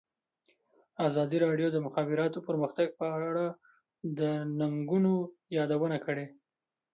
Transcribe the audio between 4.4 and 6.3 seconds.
ننګونو یادونه کړې.